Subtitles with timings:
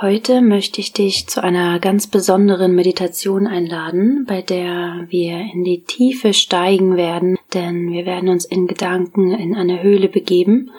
[0.00, 5.82] Heute möchte ich dich zu einer ganz besonderen Meditation einladen, bei der wir in die
[5.82, 10.70] Tiefe steigen werden, denn wir werden uns in Gedanken in eine Höhle begeben,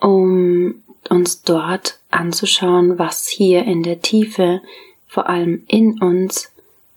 [0.00, 4.62] um uns dort anzuschauen, was hier in der Tiefe,
[5.08, 6.50] vor allem in uns,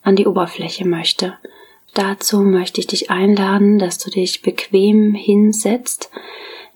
[0.03, 1.33] an die Oberfläche möchte.
[1.93, 6.11] Dazu möchte ich dich einladen, dass du dich bequem hinsetzt.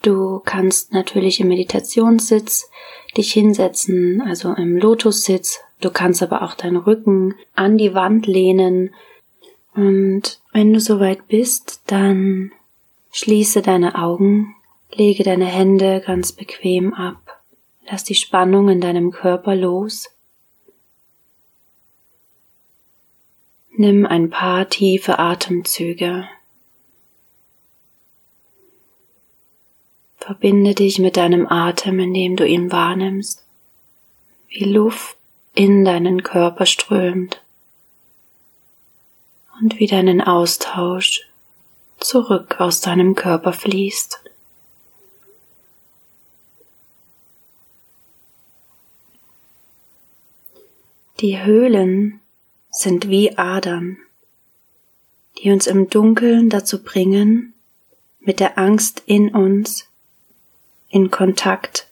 [0.02, 2.70] Du kannst natürlich im Meditationssitz
[3.18, 5.60] dich hinsetzen, also im Lotussitz.
[5.80, 8.94] Du kannst aber auch deinen Rücken an die Wand lehnen.
[9.74, 12.52] Und wenn du soweit bist, dann
[13.12, 14.56] schließe deine Augen,
[14.94, 17.42] lege deine Hände ganz bequem ab,
[17.90, 20.10] lass die Spannung in deinem Körper los.
[23.76, 26.28] Nimm ein paar tiefe Atemzüge.
[30.22, 33.44] Verbinde dich mit deinem Atem, indem du ihn wahrnimmst,
[34.50, 35.18] wie Luft
[35.56, 37.42] in deinen Körper strömt
[39.60, 41.28] und wie deinen Austausch
[42.00, 44.20] zurück aus deinem Körper fließt.
[51.20, 52.20] Die Höhlen
[52.70, 53.98] sind wie Adern,
[55.40, 57.56] die uns im Dunkeln dazu bringen,
[58.20, 59.91] mit der Angst in uns
[60.92, 61.88] in Kontakt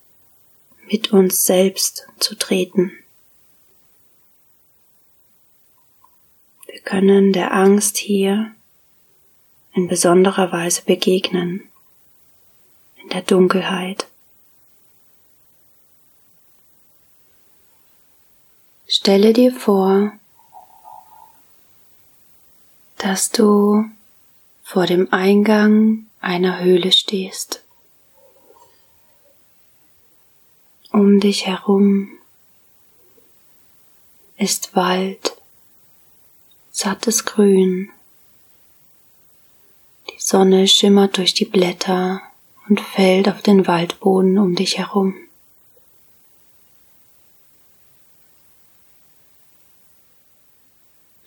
[0.87, 2.91] mit uns selbst zu treten.
[6.65, 8.53] Wir können der Angst hier
[9.73, 11.69] in besonderer Weise begegnen,
[13.01, 14.07] in der Dunkelheit.
[18.87, 20.11] Stelle dir vor,
[22.97, 23.85] dass du
[24.63, 27.63] vor dem Eingang einer Höhle stehst.
[30.91, 32.09] Um dich herum
[34.37, 35.37] ist Wald,
[36.71, 37.91] sattes Grün.
[40.09, 42.21] Die Sonne schimmert durch die Blätter
[42.67, 45.15] und fällt auf den Waldboden um dich herum.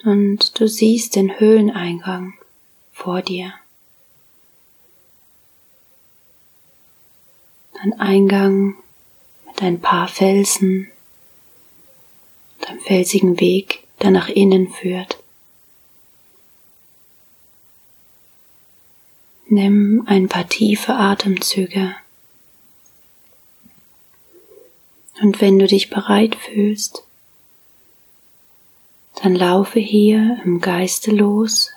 [0.04, 2.34] Und du siehst den Höhleneingang
[2.92, 3.54] vor dir.
[7.80, 8.81] Ein Eingang
[9.62, 10.90] ein paar Felsen
[12.68, 15.18] und felsigen Weg, der nach innen führt.
[19.46, 21.94] Nimm ein paar tiefe Atemzüge.
[25.20, 27.04] Und wenn du dich bereit fühlst,
[29.22, 31.70] dann laufe hier im Geiste los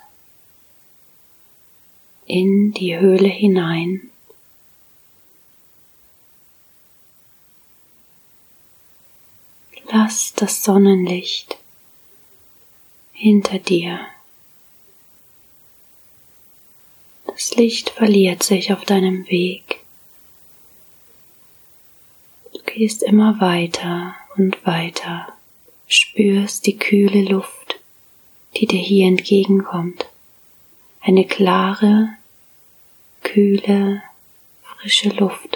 [2.24, 4.10] in die Höhle hinein.
[10.06, 11.56] Lass das Sonnenlicht
[13.10, 14.06] hinter dir.
[17.26, 19.80] Das Licht verliert sich auf deinem Weg.
[22.52, 25.32] Du gehst immer weiter und weiter,
[25.88, 27.80] spürst die kühle Luft,
[28.54, 30.06] die dir hier entgegenkommt.
[31.00, 32.10] Eine klare,
[33.24, 34.04] kühle,
[34.62, 35.55] frische Luft.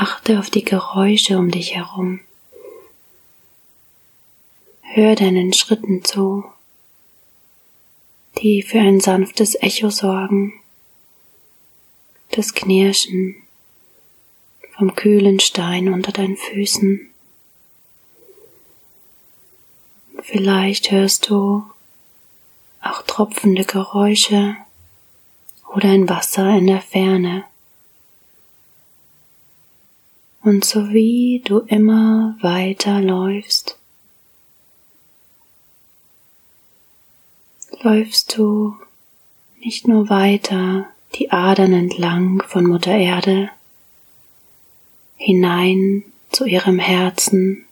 [0.00, 2.20] Achte auf die Geräusche um dich herum.
[4.82, 6.44] Hör deinen Schritten zu,
[8.40, 10.52] die für ein sanftes Echo sorgen,
[12.30, 13.42] das Knirschen
[14.76, 17.12] vom kühlen Stein unter deinen Füßen.
[20.22, 21.64] Vielleicht hörst du
[22.80, 24.54] auch tropfende Geräusche
[25.74, 27.46] oder ein Wasser in der Ferne.
[30.48, 33.76] Und so wie du immer weiter läufst,
[37.82, 38.74] läufst du
[39.58, 43.50] nicht nur weiter die Adern entlang von Mutter Erde
[45.16, 47.66] hinein zu ihrem Herzen,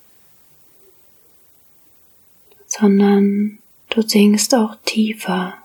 [2.67, 3.57] sondern
[3.89, 5.55] du sinkst auch tiefer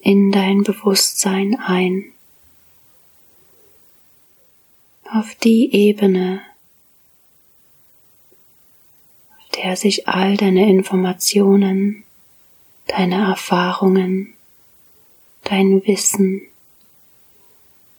[0.00, 2.13] in dein Bewusstsein ein
[5.10, 6.42] auf die Ebene,
[9.38, 12.04] auf der sich all deine Informationen,
[12.86, 14.34] deine Erfahrungen,
[15.44, 16.42] dein Wissen,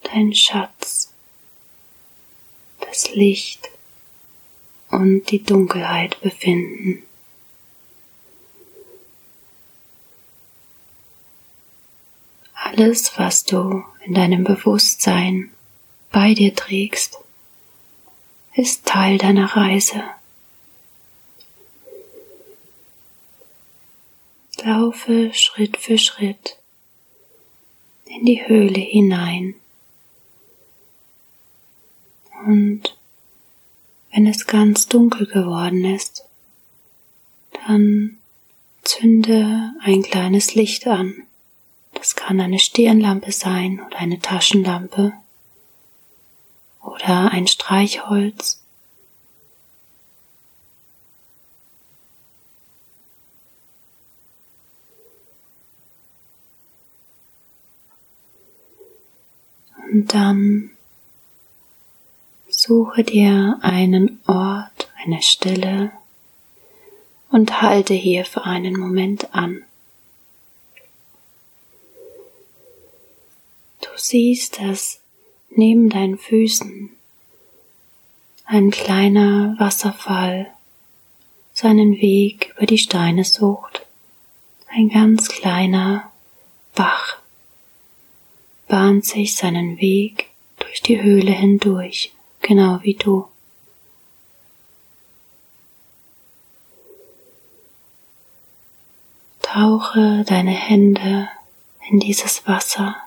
[0.03, 1.13] dein Schatz,
[2.79, 3.69] das Licht
[4.89, 7.03] und die Dunkelheit befinden.
[12.53, 15.54] Alles, was du in deinem Bewusstsein
[16.15, 17.17] bei dir trägst,
[18.53, 20.01] ist Teil deiner Reise.
[24.63, 26.57] Laufe Schritt für Schritt
[28.05, 29.55] in die Höhle hinein.
[32.45, 32.97] Und
[34.13, 36.23] wenn es ganz dunkel geworden ist,
[37.67, 38.19] dann
[38.83, 41.23] zünde ein kleines Licht an.
[41.93, 45.11] Das kann eine Stirnlampe sein oder eine Taschenlampe
[46.85, 48.61] oder ein Streichholz.
[59.91, 60.71] Und dann
[62.47, 65.91] suche dir einen Ort, eine Stelle
[67.29, 69.63] und halte hier für einen Moment an.
[73.81, 74.99] Du siehst, dass
[75.55, 76.89] neben deinen Füßen
[78.45, 80.51] ein kleiner Wasserfall
[81.53, 83.85] seinen Weg über die Steine sucht.
[84.67, 86.11] Ein ganz kleiner
[86.75, 87.17] Bach
[88.67, 90.29] bahnt sich seinen Weg
[90.59, 93.27] durch die Höhle hindurch, genau wie du.
[99.41, 101.29] Tauche deine Hände
[101.89, 102.97] in dieses Wasser.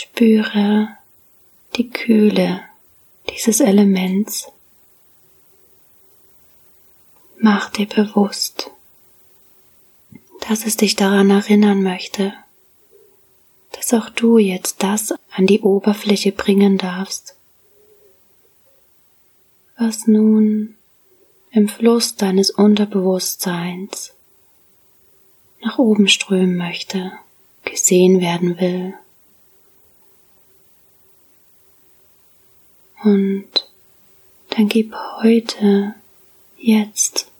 [0.00, 0.96] Spüre
[1.74, 2.62] die Kühle
[3.30, 4.46] dieses Elements.
[7.40, 8.70] Mach dir bewusst,
[10.46, 12.32] dass es dich daran erinnern möchte,
[13.72, 17.34] dass auch du jetzt das an die Oberfläche bringen darfst,
[19.76, 20.76] was nun
[21.50, 24.14] im Fluss deines Unterbewusstseins
[25.60, 27.10] nach oben strömen möchte,
[27.64, 28.94] gesehen werden will.
[33.04, 33.48] Und
[34.50, 35.94] dann gib heute,
[36.56, 37.30] jetzt,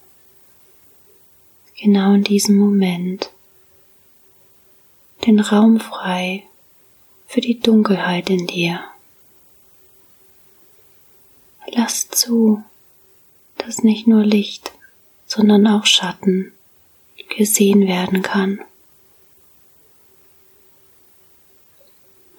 [1.80, 3.30] genau in diesem Moment,
[5.26, 6.44] den Raum frei
[7.26, 8.80] für die Dunkelheit in dir.
[11.66, 12.62] Lass zu,
[13.58, 14.72] dass nicht nur Licht,
[15.26, 16.52] sondern auch Schatten
[17.36, 18.60] gesehen werden kann.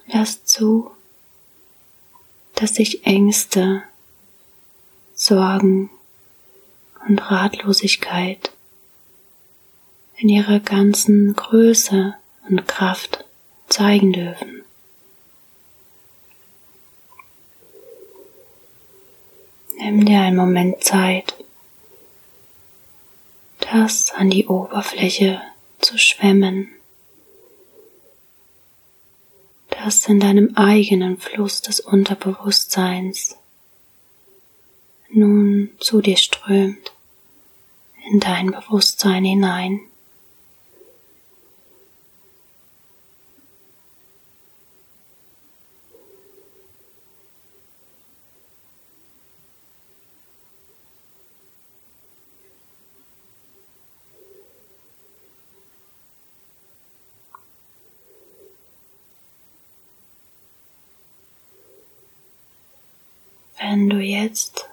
[0.06, 0.90] Lass zu,
[2.60, 3.82] dass sich Ängste,
[5.14, 5.88] Sorgen
[7.08, 8.52] und Ratlosigkeit
[10.18, 12.14] in ihrer ganzen Größe
[12.48, 13.24] und Kraft
[13.68, 14.62] zeigen dürfen.
[19.78, 21.34] Nimm dir einen Moment Zeit,
[23.60, 25.40] das an die Oberfläche
[25.78, 26.68] zu schwemmen,
[29.84, 33.36] das in deinem eigenen Fluss des Unterbewusstseins
[35.10, 36.92] nun zu dir strömt,
[38.10, 39.80] in dein Bewusstsein hinein.
[63.70, 64.68] Wenn du jetzt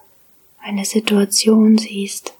[0.58, 2.34] eine Situation siehst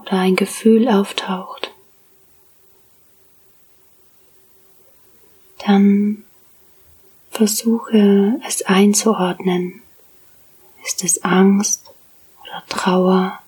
[0.00, 1.70] oder ein Gefühl auftaucht,
[5.64, 6.24] dann
[7.30, 9.82] versuche es einzuordnen.
[10.84, 11.84] Ist es Angst
[12.42, 13.38] oder Trauer?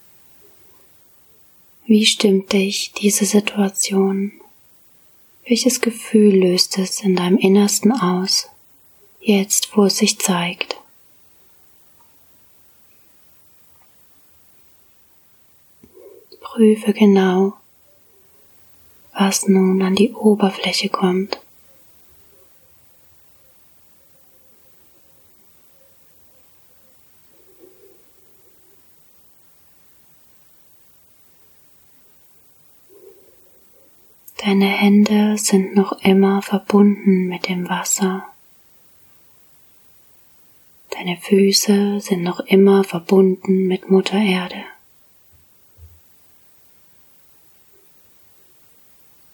[1.85, 4.31] Wie stimmt dich diese Situation?
[5.49, 8.49] Welches Gefühl löst es in deinem Innersten aus,
[9.21, 10.77] jetzt wo es sich zeigt?
[16.53, 17.55] Prüfe genau,
[19.15, 21.41] was nun an die Oberfläche kommt.
[34.37, 38.27] Deine Hände sind noch immer verbunden mit dem Wasser.
[40.91, 44.63] Deine Füße sind noch immer verbunden mit Mutter Erde.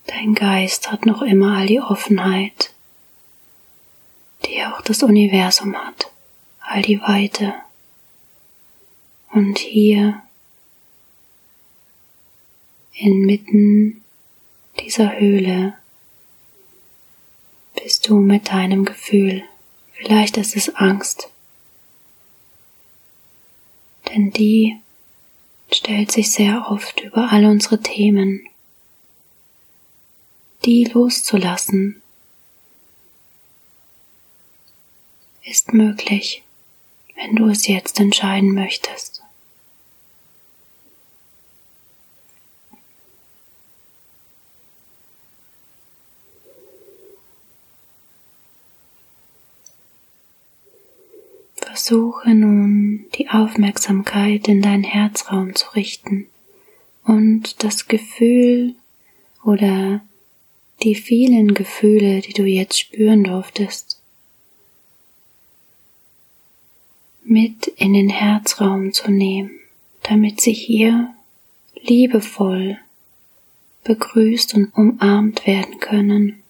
[0.08, 2.72] Dein Geist hat noch immer all die Offenheit,
[4.46, 6.10] die auch das Universum hat,
[6.60, 7.54] all die Weite.
[9.30, 10.22] Und hier
[12.94, 14.02] inmitten
[14.80, 15.74] dieser Höhle
[17.74, 19.44] bist du mit deinem Gefühl?
[19.92, 21.28] Vielleicht ist es Angst.
[24.08, 24.78] Denn die
[25.70, 28.47] stellt sich sehr oft über all unsere Themen.
[30.68, 32.02] Die loszulassen
[35.42, 36.42] ist möglich,
[37.14, 39.22] wenn du es jetzt entscheiden möchtest.
[51.56, 56.26] Versuche nun die Aufmerksamkeit in deinen Herzraum zu richten
[57.04, 58.74] und das Gefühl
[59.42, 60.02] oder
[60.82, 64.00] die vielen Gefühle, die du jetzt spüren durftest,
[67.24, 69.50] mit in den Herzraum zu nehmen,
[70.02, 71.14] damit sie hier
[71.74, 72.78] liebevoll
[73.84, 76.42] begrüßt und umarmt werden können.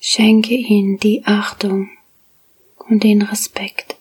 [0.00, 1.90] Schenke ihnen die Achtung
[2.76, 3.96] und den Respekt,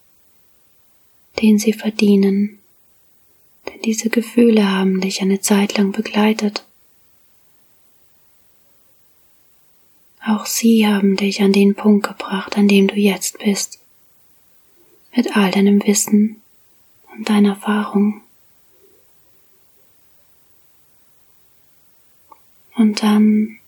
[1.41, 2.60] den sie verdienen,
[3.67, 6.65] denn diese Gefühle haben dich eine Zeit lang begleitet.
[10.25, 13.79] Auch sie haben dich an den Punkt gebracht, an dem du jetzt bist,
[15.15, 16.41] mit all deinem Wissen
[17.13, 18.21] und deiner Erfahrung.
[22.75, 23.59] Und dann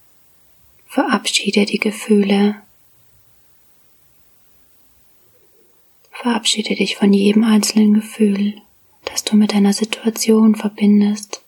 [0.93, 2.61] Verabschiede die Gefühle.
[6.11, 8.61] Verabschiede dich von jedem einzelnen Gefühl,
[9.13, 11.43] das du mit deiner Situation verbindest.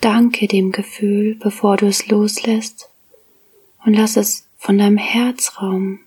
[0.00, 2.88] Danke dem Gefühl, bevor du es loslässt,
[3.84, 5.98] und lass es von deinem Herzraum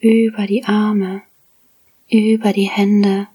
[0.00, 1.22] über die Arme,
[2.08, 3.28] über die Hände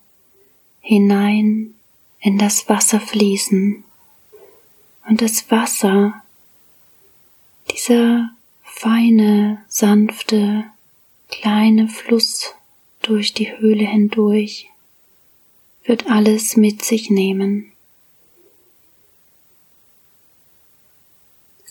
[0.82, 1.76] hinein
[2.20, 3.86] in das Wasser fließen.
[5.08, 6.22] Und das Wasser
[7.72, 8.32] dieser
[8.64, 10.66] feine, sanfte,
[11.30, 12.54] kleine Fluss
[13.02, 14.70] durch die Höhle hindurch
[15.86, 17.72] wird alles mit sich nehmen.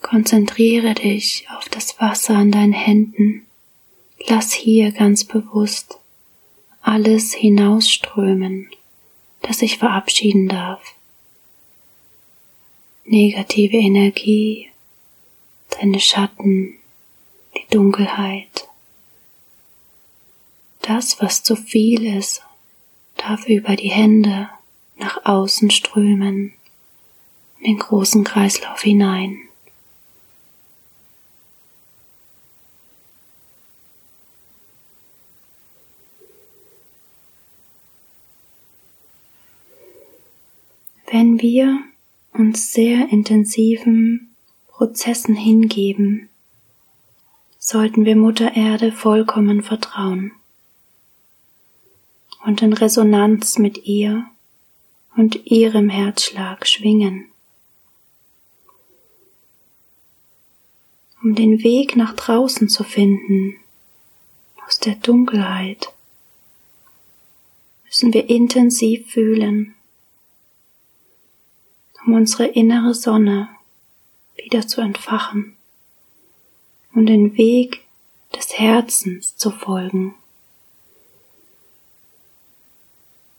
[0.01, 3.47] Konzentriere dich auf das Wasser an deinen Händen.
[4.27, 5.99] Lass hier ganz bewusst
[6.85, 8.69] alles hinausströmen,
[9.41, 10.83] das sich verabschieden darf.
[13.07, 14.71] Negative Energie,
[15.71, 16.77] deine Schatten,
[17.57, 18.69] die Dunkelheit.
[20.83, 22.43] Das, was zu viel ist,
[23.17, 24.49] darf über die Hände
[24.97, 26.53] nach außen strömen,
[27.59, 29.39] in den großen Kreislauf hinein.
[41.11, 41.79] Wenn wir
[42.33, 44.35] uns sehr intensiven
[44.69, 46.29] Prozessen hingeben,
[47.59, 50.33] sollten wir Mutter Erde vollkommen vertrauen
[52.45, 54.27] und in Resonanz mit ihr
[55.17, 57.27] und ihrem Herzschlag schwingen.
[61.23, 63.57] Um den Weg nach draußen zu finden,
[64.67, 65.93] aus der Dunkelheit,
[67.85, 69.75] müssen wir intensiv fühlen,
[72.05, 73.49] um unsere innere Sonne
[74.37, 75.57] wieder zu entfachen
[76.93, 77.85] und den Weg
[78.37, 80.15] des Herzens zu folgen.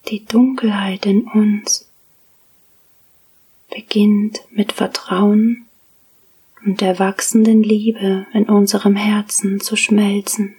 [0.07, 1.89] Die Dunkelheit in uns
[3.69, 5.65] beginnt mit Vertrauen
[6.63, 10.55] und der wachsenden Liebe in unserem Herzen zu schmelzen.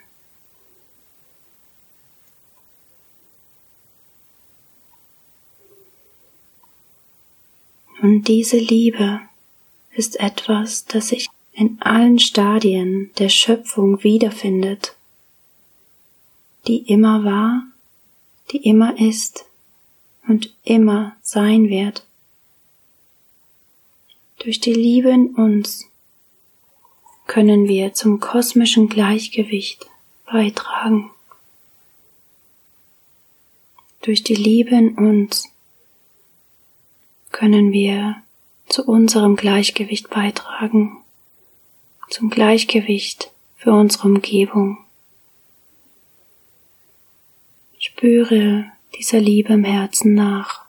[8.03, 9.21] Und diese Liebe
[9.93, 14.95] ist etwas, das sich in allen Stadien der Schöpfung wiederfindet,
[16.67, 17.62] die immer war,
[18.50, 19.45] die immer ist
[20.29, 22.07] und immer sein wird.
[24.38, 25.87] Durch die Liebe in uns
[27.26, 29.87] können wir zum kosmischen Gleichgewicht
[30.25, 31.11] beitragen.
[34.03, 35.49] Durch die Liebe in uns
[37.33, 38.23] können wir
[38.69, 40.99] zu unserem Gleichgewicht beitragen,
[42.11, 44.86] zum Gleichgewicht für unsere Umgebung.
[47.88, 48.64] Spüre
[48.99, 50.66] dieser Liebe im Herzen nach.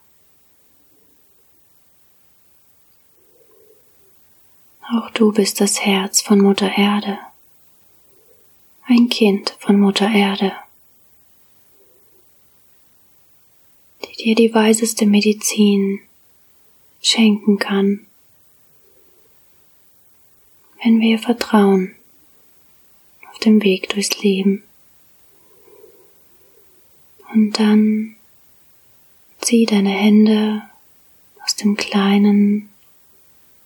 [4.84, 7.18] Auch du bist das Herz von Mutter Erde,
[8.86, 10.54] ein Kind von Mutter Erde,
[14.04, 16.00] die dir die weiseste Medizin
[17.02, 18.06] schenken kann,
[20.84, 21.96] wenn wir vertrauen
[23.32, 24.67] auf dem Weg durchs Leben.
[27.34, 28.16] Und dann
[29.40, 30.62] zieh deine Hände
[31.44, 32.70] aus dem kleinen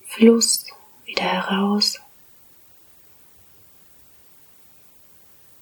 [0.06, 0.66] Fluss
[1.06, 2.00] wieder heraus.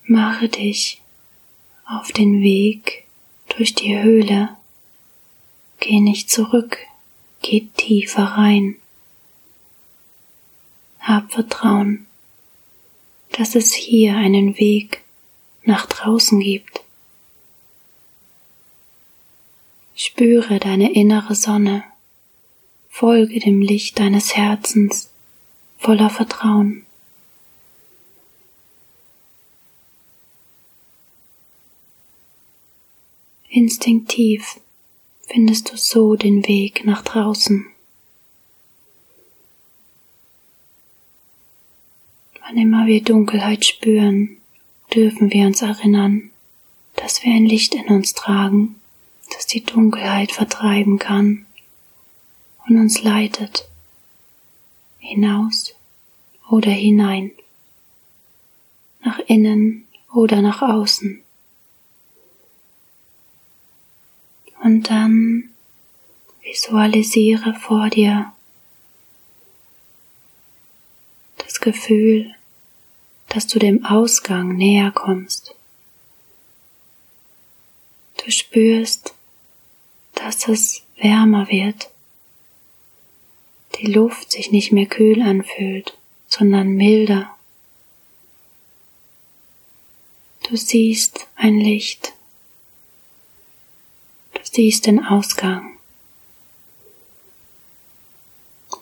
[0.03, 1.01] Mache dich
[1.85, 3.05] auf den Weg
[3.55, 4.49] durch die Höhle.
[5.79, 6.77] Geh nicht zurück,
[7.41, 8.75] geh tiefer rein.
[10.99, 12.05] Hab Vertrauen,
[13.31, 15.03] dass es hier einen Weg
[15.63, 16.78] nach draußen gibt.
[20.01, 21.83] Spüre deine innere Sonne,
[22.87, 25.09] folge dem Licht deines Herzens
[25.77, 26.85] voller Vertrauen.
[33.49, 34.61] Instinktiv
[35.27, 37.67] findest du so den Weg nach draußen.
[42.39, 44.37] Wann immer wir Dunkelheit spüren,
[44.95, 46.31] dürfen wir uns erinnern,
[46.95, 48.78] dass wir ein Licht in uns tragen,
[49.33, 51.45] das die Dunkelheit vertreiben kann
[52.67, 53.67] und uns leitet,
[54.99, 55.75] hinaus
[56.49, 57.31] oder hinein,
[59.01, 61.23] nach innen oder nach außen.
[64.61, 65.49] Und dann
[66.41, 68.33] visualisiere vor dir
[71.37, 72.35] das Gefühl,
[73.29, 75.55] dass du dem Ausgang näher kommst.
[78.17, 79.13] Du spürst,
[80.19, 81.89] dass es wärmer wird,
[83.79, 85.97] die Luft sich nicht mehr kühl anfühlt,
[86.27, 87.35] sondern milder.
[90.43, 92.13] Du siehst ein Licht,
[94.33, 95.77] du siehst den Ausgang.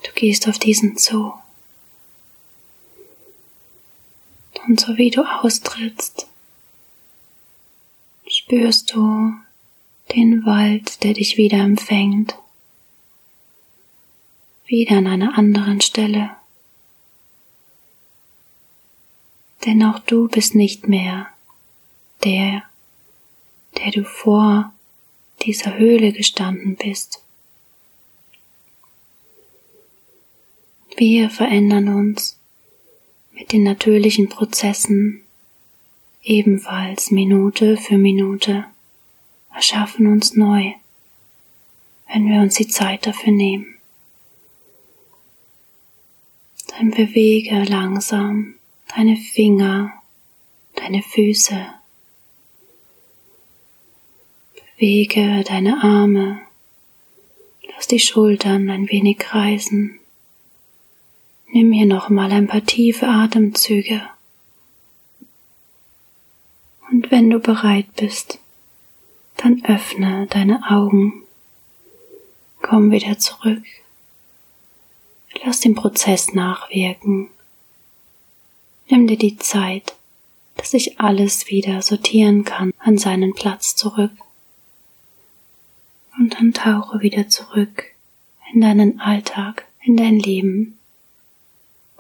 [0.04, 1.34] Du gehst auf diesen zu.
[4.66, 6.28] Und so wie du austrittst,
[8.28, 9.34] spürst du
[10.16, 12.36] den Wald, der dich wieder empfängt,
[14.66, 16.32] wieder an einer anderen Stelle.
[19.66, 21.28] Denn auch du bist nicht mehr
[22.24, 22.64] der,
[23.78, 24.74] der du vor
[25.44, 27.22] dieser Höhle gestanden bist.
[30.96, 32.40] Wir verändern uns
[33.32, 35.22] mit den natürlichen Prozessen
[36.24, 38.66] ebenfalls Minute für Minute
[39.58, 40.72] erschaffen uns neu,
[42.08, 43.76] wenn wir uns die Zeit dafür nehmen.
[46.68, 48.54] Dann bewege langsam
[48.96, 49.92] deine Finger,
[50.76, 51.74] deine Füße,
[54.76, 56.40] bewege deine Arme,
[57.74, 60.00] lass die Schultern ein wenig kreisen.
[61.52, 64.08] Nimm hier nochmal ein paar tiefe Atemzüge.
[66.92, 68.40] Und wenn du bereit bist,
[69.38, 71.24] dann öffne deine Augen.
[72.62, 73.64] Komm wieder zurück.
[75.44, 77.30] Lass den Prozess nachwirken.
[78.90, 79.96] Nimm dir die Zeit,
[80.56, 84.12] dass sich alles wieder sortieren kann an seinen Platz zurück.
[86.18, 87.86] Und dann tauche wieder zurück
[88.54, 90.80] in deinen Alltag, in dein Leben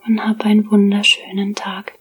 [0.05, 1.96] und hab einen wunderschönen Tag.